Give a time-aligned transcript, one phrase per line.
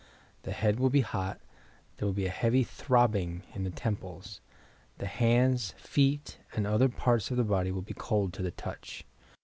[0.41, 1.39] The head will be hot,
[1.97, 4.41] there will be a heavy throbbing in the temples.
[4.97, 8.49] MATERIALIZATION The hands, feet and other parts of the body will be cold to the
[8.49, 9.03] touch.